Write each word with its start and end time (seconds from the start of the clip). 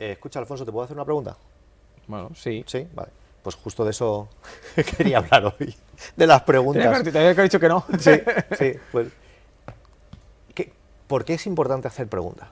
Eh, 0.00 0.12
escucha, 0.12 0.38
Alfonso, 0.40 0.64
¿te 0.64 0.72
puedo 0.72 0.84
hacer 0.84 0.96
una 0.96 1.04
pregunta? 1.04 1.36
Bueno, 2.08 2.30
sí. 2.34 2.64
Sí, 2.66 2.88
vale. 2.94 3.10
Pues 3.42 3.54
justo 3.54 3.84
de 3.84 3.90
eso 3.90 4.28
quería 4.96 5.18
hablar 5.18 5.54
hoy, 5.58 5.74
de 6.16 6.26
las 6.26 6.42
preguntas. 6.42 7.02
Te 7.04 7.18
había 7.18 7.34
dicho 7.42 7.60
que 7.60 7.68
no. 7.68 7.84
Sí, 7.98 8.12
sí. 8.58 8.72
Pues, 8.90 9.08
¿qué- 10.54 10.72
¿Por 11.06 11.24
qué 11.24 11.34
es 11.34 11.46
importante 11.46 11.86
hacer 11.86 12.08
preguntas? 12.08 12.48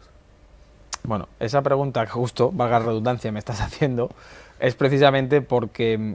Bueno, 1.04 1.28
esa 1.40 1.62
pregunta 1.62 2.04
que 2.04 2.10
justo, 2.12 2.50
valga 2.52 2.78
la 2.80 2.86
redundancia, 2.86 3.32
me 3.32 3.38
estás 3.38 3.60
haciendo, 3.62 4.10
es 4.60 4.74
precisamente 4.74 5.40
porque 5.40 5.96
mm, 5.96 6.14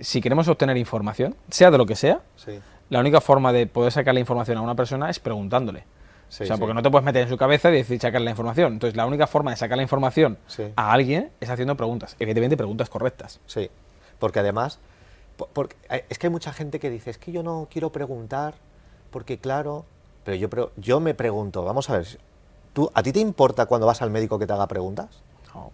si 0.00 0.20
queremos 0.20 0.48
obtener 0.48 0.76
información, 0.76 1.34
sea 1.50 1.70
de 1.70 1.78
lo 1.78 1.86
que 1.86 1.96
sea, 1.96 2.20
Sí, 2.36 2.60
la 2.90 3.00
única 3.00 3.22
forma 3.22 3.52
de 3.54 3.66
poder 3.66 3.90
sacar 3.92 4.12
la 4.12 4.20
información 4.20 4.58
a 4.58 4.60
una 4.60 4.74
persona 4.74 5.08
es 5.08 5.18
preguntándole. 5.18 5.84
Sí, 6.36 6.44
o 6.44 6.46
sea, 6.46 6.56
sí. 6.56 6.60
porque 6.60 6.74
no 6.74 6.82
te 6.82 6.90
puedes 6.90 7.04
meter 7.04 7.22
en 7.22 7.28
su 7.28 7.36
cabeza 7.36 7.68
y 7.70 7.74
decir 7.74 8.00
sacar 8.00 8.20
la 8.20 8.30
información. 8.30 8.72
Entonces, 8.74 8.96
la 8.96 9.06
única 9.06 9.26
forma 9.26 9.50
de 9.50 9.56
sacar 9.56 9.76
la 9.76 9.82
información 9.82 10.38
Sí. 10.46 10.64
a 10.76 10.92
alguien 10.92 11.30
es 11.40 11.48
haciendo 11.50 11.76
preguntas. 11.76 12.16
Evidentemente, 12.18 12.56
preguntas 12.56 12.88
correctas. 12.90 13.40
Sí, 13.46 13.70
porque 14.18 14.40
además, 14.40 14.78
porque, 15.52 15.76
eh, 15.90 16.04
es 16.08 16.18
que 16.18 16.26
hay 16.26 16.32
mucha 16.32 16.52
gente 16.52 16.78
que 16.80 16.90
dice, 16.90 17.10
es 17.10 17.18
que 17.18 17.32
yo 17.32 17.42
no 17.42 17.68
quiero 17.70 17.90
preguntar, 17.90 18.54
porque 19.10 19.38
claro, 19.38 19.84
pero 20.24 20.36
yo, 20.36 20.70
yo 20.76 21.00
me 21.00 21.14
pregunto, 21.14 21.64
vamos 21.64 21.90
a 21.90 21.98
ver, 21.98 22.06
¿tú, 22.72 22.90
¿a 22.94 23.02
ti 23.02 23.12
te 23.12 23.20
importa 23.20 23.66
cuando 23.66 23.86
vas 23.86 24.02
al 24.02 24.10
médico 24.10 24.38
que 24.38 24.46
te 24.46 24.52
haga 24.52 24.66
preguntas? 24.66 25.08
No. 25.54 25.70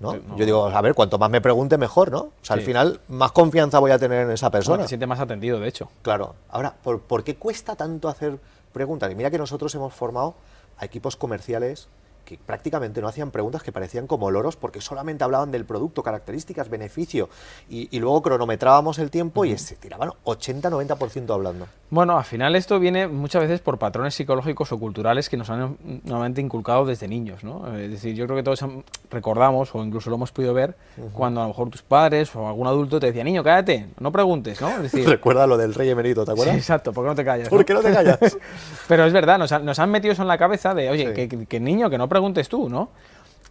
¿no? 0.00 0.14
No. 0.16 0.36
Yo 0.38 0.44
digo, 0.46 0.66
a 0.66 0.80
ver, 0.80 0.94
cuanto 0.94 1.18
más 1.18 1.28
me 1.28 1.40
pregunte, 1.42 1.76
mejor, 1.76 2.10
¿no? 2.10 2.18
O 2.20 2.32
sea, 2.40 2.54
al 2.56 2.62
final, 2.62 3.00
más 3.08 3.32
confianza 3.32 3.78
voy 3.80 3.90
a 3.90 3.98
tener 3.98 4.22
en 4.26 4.30
esa 4.30 4.46
Bueno, 4.48 4.52
persona. 4.58 4.82
te 4.84 4.88
sientes 4.88 5.06
más 5.08 5.20
atendido, 5.20 5.60
de 5.60 5.68
hecho. 5.68 5.90
Claro. 6.02 6.34
Ahora, 6.48 6.74
¿por, 6.82 7.00
por 7.02 7.22
qué 7.22 7.36
cuesta 7.36 7.76
tanto 7.76 8.08
hacer 8.08 8.38
preguntas? 8.72 9.10
Y 9.10 9.14
mira 9.14 9.30
que 9.30 9.38
nosotros 9.38 9.74
hemos 9.74 9.92
formado 9.94 10.34
a 10.78 10.84
equipos 10.84 11.16
comerciales 11.16 11.88
que 12.24 12.38
prácticamente 12.38 13.00
no 13.00 13.08
hacían 13.08 13.30
preguntas 13.30 13.62
que 13.62 13.72
parecían 13.72 14.06
como 14.06 14.30
loros 14.30 14.56
porque 14.56 14.80
solamente 14.80 15.24
hablaban 15.24 15.50
del 15.50 15.64
producto, 15.64 16.02
características, 16.02 16.68
beneficio 16.68 17.28
y, 17.68 17.88
y 17.94 17.98
luego 17.98 18.22
cronometrábamos 18.22 18.98
el 18.98 19.10
tiempo 19.10 19.44
y 19.44 19.56
se 19.58 19.76
tiraban 19.76 20.10
80-90% 20.24 21.32
hablando. 21.32 21.66
Bueno, 21.92 22.16
al 22.16 22.22
final 22.24 22.54
esto 22.54 22.78
viene 22.78 23.08
muchas 23.08 23.42
veces 23.42 23.58
por 23.60 23.76
patrones 23.78 24.14
psicológicos 24.14 24.70
o 24.70 24.78
culturales 24.78 25.28
que 25.28 25.36
nos 25.36 25.50
han 25.50 25.76
normalmente 26.04 26.40
inculcado 26.40 26.86
desde 26.86 27.08
niños, 27.08 27.42
¿no? 27.42 27.66
Es 27.76 27.90
decir, 27.90 28.14
yo 28.14 28.26
creo 28.26 28.36
que 28.36 28.44
todos 28.44 28.64
recordamos 29.10 29.74
o 29.74 29.82
incluso 29.82 30.08
lo 30.08 30.14
hemos 30.14 30.30
podido 30.30 30.54
ver 30.54 30.76
cuando 31.12 31.40
a 31.40 31.44
lo 31.44 31.48
mejor 31.48 31.68
tus 31.68 31.82
padres 31.82 32.34
o 32.36 32.46
algún 32.46 32.68
adulto 32.68 33.00
te 33.00 33.06
decía, 33.06 33.24
niño, 33.24 33.42
cállate, 33.42 33.88
no 33.98 34.12
preguntes, 34.12 34.60
¿no? 34.60 34.68
Es 34.70 34.82
decir, 34.82 35.04
Recuerda 35.08 35.48
lo 35.48 35.56
del 35.56 35.74
rey 35.74 35.88
emérito, 35.90 36.24
¿te 36.24 36.26
sí, 36.28 36.32
acuerdas? 36.32 36.56
exacto, 36.56 36.92
¿por 36.92 37.04
qué 37.04 37.08
no 37.08 37.14
te 37.16 37.24
callas? 37.24 37.48
¿Por 37.48 37.58
no? 37.58 37.66
qué 37.66 37.74
no 37.74 37.80
te 37.80 37.92
callas? 37.92 38.38
Pero 38.88 39.04
es 39.04 39.12
verdad, 39.12 39.38
nos 39.38 39.50
han, 39.50 39.64
nos 39.64 39.80
han 39.80 39.90
metido 39.90 40.12
eso 40.12 40.22
en 40.22 40.28
la 40.28 40.38
cabeza 40.38 40.74
de, 40.74 40.90
oye, 40.90 41.08
Sí. 41.08 41.12
que, 41.14 41.28
que- 41.28 41.46
que 41.46 41.58
niño, 41.58 41.90
que 41.90 41.98
no 41.98 42.08
preguntes 42.08 42.48
tú, 42.48 42.68
¿no? 42.68 42.90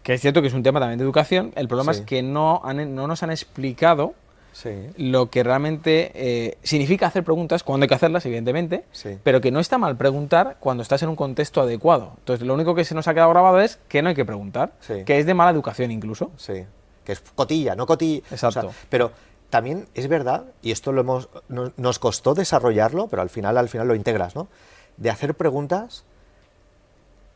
Que 0.02 0.14
es 0.14 0.22
cierto 0.22 0.42
que 0.42 0.48
es 0.48 0.54
un 0.54 0.64
tema 0.64 0.80
también 0.80 0.98
de 0.98 1.04
educación, 1.04 1.52
el 1.58 1.68
problema 1.68 1.94
Sí. 1.94 2.00
es 2.00 2.06
que 2.06 2.24
no, 2.24 2.62
han- 2.64 2.96
no 2.96 3.06
nos 3.06 3.22
han 3.22 3.32
explicado 3.32 4.14
Sí. 4.52 4.90
lo 4.98 5.30
que 5.30 5.44
realmente 5.44 6.12
eh, 6.16 6.58
significa 6.64 7.08
hacer 7.08 7.24
preguntas, 7.24 7.64
cuando 7.64 7.84
hay 7.86 7.88
que 7.88 7.96
hacerlas, 7.96 8.26
evidentemente, 8.26 8.84
Sí. 8.92 9.18
pero 9.24 9.40
que 9.42 9.52
no 9.52 9.60
está 9.60 9.78
mal 9.78 9.96
preguntar 9.98 10.58
cuando 10.60 10.84
estás 10.84 11.02
en 11.04 11.10
un 11.10 11.16
contexto 11.16 11.62
adecuado. 11.62 12.14
Entonces, 12.20 12.46
lo 12.46 12.54
único 12.54 12.76
que 12.76 12.84
se 12.84 12.94
nos 12.96 13.08
ha 13.08 13.14
quedado 13.14 13.30
grabado 13.30 13.60
es 13.62 13.80
que 13.88 14.02
no 14.02 14.10
hay 14.10 14.16
que 14.16 14.26
preguntar, 14.26 14.74
Sí. 14.82 15.04
que 15.06 15.20
es 15.20 15.26
de 15.26 15.34
mala 15.34 15.52
educación 15.52 15.92
incluso. 15.92 16.32
Sí, 16.38 16.66
que 17.06 17.12
es 17.14 17.22
cotilla, 17.36 17.76
no 17.76 17.86
cotilla. 17.86 18.22
Exacto. 18.32 18.72
pero 18.90 19.12
también 19.50 19.88
es 19.96 20.08
verdad, 20.08 20.46
y 20.62 20.72
esto 20.72 20.92
lo 20.92 21.02
hemos, 21.02 21.30
no- 21.48 21.72
nos 21.78 21.98
costó 21.98 22.34
desarrollarlo, 22.36 23.08
pero 23.08 23.22
al 23.24 23.30
final, 23.30 23.58
al 23.58 23.68
final 23.70 23.88
lo 23.88 23.96
integras, 23.96 24.36
¿no? 24.36 24.48
De 24.98 25.10
hacer 25.10 25.34
preguntas 25.36 26.04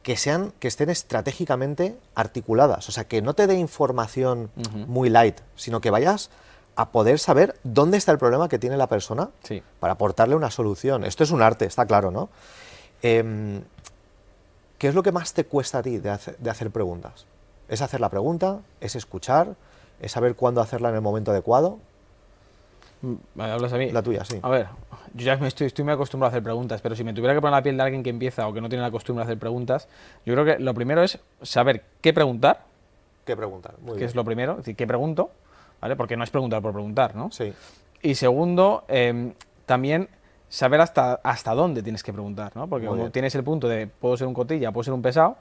que 0.03 0.17
sean, 0.17 0.52
que 0.59 0.67
estén 0.67 0.89
estratégicamente 0.89 1.95
articuladas. 2.14 2.89
O 2.89 2.91
sea, 2.91 3.06
que 3.06 3.22
no 3.22 3.34
te 3.34 3.47
dé 3.47 3.56
información 3.56 4.52
muy 4.88 5.09
light, 5.09 5.39
sino 5.56 5.80
que 5.80 5.89
vayas 5.89 6.30
a 6.75 6.89
poder 6.89 7.19
saber 7.19 7.55
dónde 7.63 7.97
está 7.97 8.11
el 8.11 8.17
problema 8.17 8.49
que 8.49 8.57
tiene 8.59 8.77
la 8.77 8.88
persona 8.88 9.29
Sí. 9.43 9.61
para 9.79 9.93
aportarle 9.93 10.35
una 10.35 10.49
solución. 10.52 11.03
Esto 11.03 11.23
es 11.23 11.31
un 11.31 11.41
arte, 11.41 11.66
está 11.66 11.85
claro, 11.85 12.11
¿no? 12.11 12.29
Em, 13.01 13.61
¿Qué 14.78 14.88
es 14.89 14.95
lo 14.95 15.03
que 15.03 15.12
más 15.13 15.33
te 15.33 15.45
cuesta 15.45 15.78
a 15.78 15.83
ti 15.83 15.97
de 16.00 16.09
hacer, 16.09 16.38
de 16.38 16.50
hacer 16.50 16.69
preguntas? 16.72 17.25
¿Es 17.69 17.81
hacer 17.81 18.01
la 18.01 18.09
pregunta? 18.09 18.59
¿Es 18.81 18.95
escuchar? 18.97 19.56
¿Es 20.01 20.12
saber 20.12 20.35
cuándo 20.35 20.59
hacerla 20.59 20.89
en 20.89 20.95
el 20.95 21.01
momento 21.01 21.31
adecuado? 21.31 21.79
Mm, 23.01 23.13
vale, 23.35 23.53
¿Hablas 23.53 23.72
a 23.72 23.78
mí? 23.78 23.91
La 23.91 24.01
tuya, 24.01 24.25
sí. 24.25 24.39
A 24.41 24.50
ver, 24.50 24.67
yo 25.13 25.25
ya 25.25 25.38
me 25.38 25.47
estoy, 25.47 25.67
estoy 25.67 25.85
muy 25.85 25.94
acostumbrado 25.94 26.29
a 26.29 26.31
hacer 26.33 26.44
preguntas, 26.44 26.81
pero 26.81 26.95
si 26.95 27.03
me 27.06 27.13
tuviera 27.13 27.33
que 27.33 27.39
poner 27.39 27.53
la 27.53 27.63
piel 27.63 27.78
de 27.78 27.83
alguien 27.83 28.03
que 28.03 28.09
empieza 28.09 28.45
o 28.47 28.53
que 28.53 28.59
no 28.59 28.67
tiene 28.67 28.81
la 28.83 28.91
costumbre 28.91 29.23
de 29.23 29.31
hacer 29.31 29.39
preguntas, 29.39 29.88
yo 30.25 30.33
creo 30.33 30.44
que 30.45 30.59
lo 30.62 30.73
primero 30.73 31.01
es 31.03 31.17
saber 31.41 31.83
qué 32.01 32.12
preguntar, 32.13 32.66
¿Qué 33.25 33.38
preguntar? 33.38 33.75
Muy 33.79 33.94
que 33.94 33.97
bien. 34.00 34.09
es 34.09 34.16
lo 34.16 34.25
primero, 34.25 34.51
es 34.53 34.57
decir, 34.57 34.75
qué 34.75 34.85
pregunto, 34.85 35.31
¿vale? 35.83 35.97
Porque 35.97 36.16
no 36.16 36.23
es 36.23 36.29
preguntar 36.29 36.61
por 36.61 36.71
preguntar, 36.71 37.13
¿no? 37.13 37.29
Sí, 37.29 37.51
Y 38.01 38.16
segundo, 38.16 38.85
em, 38.88 39.33
también 39.66 40.07
saber 40.47 40.79
hasta, 40.79 41.16
hasta 41.23 41.53
dónde 41.53 41.83
tienes 41.83 42.03
que 42.03 42.13
preguntar, 42.13 42.53
¿no? 42.55 42.67
Porque 42.67 42.88
como 42.88 43.09
tienes 43.11 43.35
el 43.35 43.44
punto 43.44 43.67
de 43.67 43.88
puedo 43.88 44.16
ser 44.16 44.27
un 44.27 44.33
cotilla, 44.33 44.71
puedo 44.71 44.83
ser 44.85 44.94
un 44.94 45.01
pesado, 45.01 45.35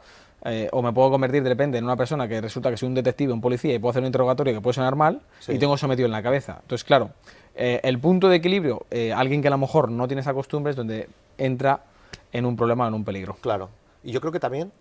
eh, 0.45 0.69
o 0.73 0.83
me 0.83 0.93
puedo 0.93 1.11
convertir 1.13 1.45
de 1.45 1.49
repente 1.51 1.79
en 1.79 1.85
una 1.85 1.95
persona 1.95 2.27
que 2.27 2.41
resulta 2.41 2.71
que 2.71 2.77
soy 2.77 2.89
un 2.89 2.95
detective, 2.95 3.33
un 3.33 3.41
policía 3.41 3.73
y 3.75 3.79
puedo 3.79 3.91
hacer 3.91 4.03
un 4.03 4.07
interrogatorio 4.07 4.53
que 4.53 4.61
puede 4.61 4.75
sonar 4.75 4.97
mal 4.97 5.21
Sí. 5.39 5.53
y 5.53 5.59
tengo 5.61 5.77
eso 5.77 5.87
metido 5.87 6.07
en 6.07 6.13
la 6.13 6.25
cabeza. 6.25 6.59
Entonces, 6.63 6.83
claro, 6.83 7.11
eh, 7.55 7.79
el 7.85 8.01
punto 8.01 8.29
de 8.29 8.37
equilibrio, 8.37 8.85
eh, 8.91 9.13
alguien 9.13 9.43
que 9.43 9.47
a 9.49 9.53
lo 9.53 9.59
mejor 9.59 9.93
no 9.93 10.09
tiene 10.09 10.23
esa 10.23 10.35
costumbre 10.35 10.71
es 10.71 10.77
donde 10.77 11.09
entra 11.39 11.85
en 12.33 12.47
un 12.47 12.57
problema 12.57 12.87
o 12.87 12.89
en 12.89 12.95
un 12.95 13.05
peligro. 13.05 13.37
claro. 13.41 13.69
Y 14.03 14.11
yo 14.11 14.21
creo 14.21 14.33
que 14.33 14.41
también, 14.41 14.73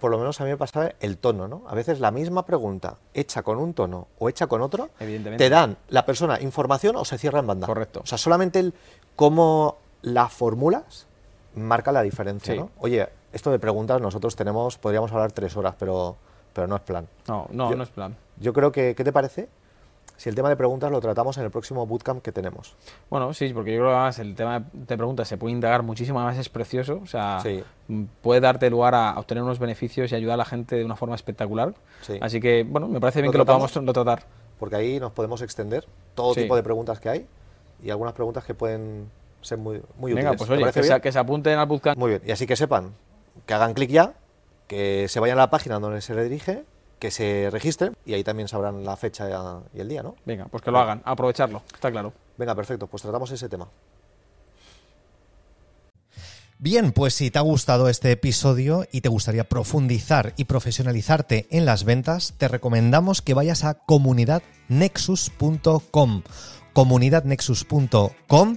por 0.00 0.10
lo 0.10 0.18
menos 0.18 0.40
a 0.40 0.44
mí 0.44 0.50
me 0.50 0.56
pasaba 0.56 0.92
el 1.00 1.18
tono, 1.18 1.48
¿no? 1.48 1.62
A 1.68 1.74
veces 1.74 2.00
la 2.00 2.10
misma 2.10 2.44
pregunta 2.44 2.96
hecha 3.14 3.42
con 3.42 3.58
un 3.58 3.74
tono 3.74 4.08
o 4.18 4.28
hecha 4.28 4.46
con 4.46 4.60
otro, 4.62 4.90
Evidentemente. 5.00 5.44
te 5.44 5.50
dan 5.50 5.76
la 5.88 6.04
persona 6.04 6.40
información 6.40 6.96
o 6.96 7.04
se 7.04 7.16
cierra 7.18 7.38
en 7.40 7.46
banda. 7.46 7.66
Correcto. 7.66 8.00
O 8.02 8.06
sea, 8.06 8.18
solamente 8.18 8.58
el 8.58 8.74
cómo 9.16 9.76
la 10.02 10.28
formulas 10.28 11.06
marca 11.54 11.90
la 11.92 12.02
diferencia, 12.02 12.54
Sí. 12.54 12.60
¿no? 12.60 12.70
Oye, 12.80 13.08
esto 13.32 13.50
de 13.50 13.58
preguntas 13.58 14.00
nosotros 14.00 14.36
tenemos, 14.36 14.78
podríamos 14.78 15.10
hablar 15.12 15.32
tres 15.32 15.56
horas, 15.56 15.74
pero, 15.78 16.16
pero 16.52 16.66
no 16.66 16.76
es 16.76 16.82
plan. 16.82 17.06
No, 17.26 17.46
no, 17.50 17.70
Yo- 17.70 17.76
no 17.76 17.82
es 17.82 17.90
plan. 17.90 18.16
Yo 18.40 18.52
creo 18.52 18.70
que, 18.70 18.94
¿qué 18.94 19.02
te 19.04 19.12
parece? 19.12 19.48
Si 20.18 20.28
el 20.28 20.34
tema 20.34 20.48
de 20.50 20.56
preguntas 20.56 20.90
lo 20.90 21.00
tratamos 21.00 21.38
en 21.38 21.44
el 21.44 21.50
próximo 21.50 21.86
bootcamp 21.86 22.20
que 22.22 22.32
tenemos. 22.32 22.74
Bueno, 23.08 23.32
sí, 23.32 23.50
porque 23.54 23.72
yo 23.72 23.78
creo 23.78 23.90
que 23.90 23.94
además 23.94 24.18
el 24.18 24.34
tema 24.34 24.64
de 24.72 24.96
preguntas 24.96 25.26
se 25.28 25.38
puede 25.38 25.52
indagar 25.54 25.82
muchísimo, 25.84 26.18
además 26.18 26.38
es 26.38 26.48
precioso, 26.48 27.00
o 27.02 27.06
sea, 27.06 27.38
Sí. 27.40 27.62
mm, 27.86 28.02
puede 28.20 28.40
darte 28.40 28.68
lugar 28.68 28.94
a 28.96 29.18
obtener 29.18 29.44
unos 29.44 29.58
beneficios 29.60 30.10
y 30.12 30.14
ayudar 30.16 30.34
a 30.34 30.38
la 30.38 30.44
gente 30.44 30.76
de 30.76 30.84
una 30.84 30.96
forma 30.96 31.14
espectacular. 31.14 31.72
Sí. 32.02 32.18
Así 32.20 32.40
que, 32.40 32.64
bueno, 32.68 32.88
me 32.88 33.00
parece 33.00 33.20
bien 33.22 33.28
¿Lo 33.28 33.32
que 33.32 33.38
lo 33.38 33.46
podamos 33.46 33.74
lo 33.74 33.92
tratar. 33.92 34.24
Porque 34.58 34.74
ahí 34.76 34.98
nos 35.00 35.12
podemos 35.12 35.40
extender 35.40 35.86
todo 36.16 36.34
Sí. 36.34 36.42
tipo 36.42 36.56
de 36.56 36.62
preguntas 36.64 36.98
que 37.00 37.08
hay 37.08 37.26
y 37.80 37.90
algunas 37.90 38.12
preguntas 38.12 38.44
que 38.44 38.54
pueden 38.54 39.08
ser 39.40 39.56
muy, 39.58 39.80
muy 39.98 40.12
Venga, 40.14 40.32
útiles. 40.32 40.36
pues 40.38 40.48
¿Te 40.48 40.54
oye, 40.64 40.72
que 40.72 40.82
se, 40.82 41.00
que 41.00 41.12
se 41.12 41.18
apunten 41.20 41.56
al 41.60 41.66
bootcamp. 41.66 41.96
Muy 41.96 42.10
bien. 42.10 42.22
Y 42.26 42.32
así 42.32 42.44
que 42.44 42.56
sepan 42.56 42.92
que 43.46 43.54
hagan 43.54 43.72
clic 43.72 43.88
ya, 43.90 44.14
que 44.66 45.06
se 45.08 45.20
vayan 45.20 45.38
a 45.38 45.42
la 45.42 45.50
página 45.50 45.78
donde 45.78 46.00
se 46.00 46.12
redirige, 46.12 46.64
que 46.98 47.10
se 47.10 47.48
registren 47.50 47.96
y 48.04 48.14
ahí 48.14 48.24
también 48.24 48.48
sabrán 48.48 48.84
la 48.84 48.96
fecha 48.96 49.28
y 49.72 49.80
el 49.80 49.88
día, 49.88 50.02
¿no? 50.02 50.16
Venga, 50.24 50.46
pues 50.46 50.62
que 50.62 50.70
lo 50.70 50.78
hagan, 50.78 51.02
aprovecharlo, 51.04 51.62
está 51.72 51.90
claro. 51.90 52.12
Venga, 52.36 52.54
perfecto, 52.54 52.86
pues 52.86 53.02
tratamos 53.02 53.30
ese 53.30 53.48
tema. 53.48 53.68
Bien, 56.60 56.90
pues 56.90 57.14
si 57.14 57.30
te 57.30 57.38
ha 57.38 57.42
gustado 57.42 57.88
este 57.88 58.10
episodio 58.10 58.84
y 58.90 59.00
te 59.00 59.08
gustaría 59.08 59.44
profundizar 59.44 60.34
y 60.36 60.46
profesionalizarte 60.46 61.46
en 61.50 61.64
las 61.64 61.84
ventas, 61.84 62.34
te 62.36 62.48
recomendamos 62.48 63.22
que 63.22 63.34
vayas 63.34 63.62
a 63.62 63.74
comunidadnexus.com, 63.74 66.22
comunidadnexus.com 66.72 68.56